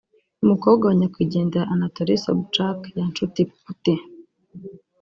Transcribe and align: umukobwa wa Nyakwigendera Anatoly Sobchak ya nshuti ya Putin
umukobwa 0.43 0.83
wa 0.85 0.95
Nyakwigendera 0.99 1.69
Anatoly 1.73 2.15
Sobchak 2.25 2.79
ya 2.97 3.05
nshuti 3.11 3.39
ya 3.43 3.49
Putin 3.63 3.99